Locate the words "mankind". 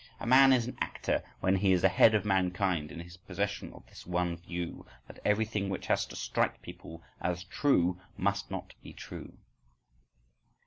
2.25-2.91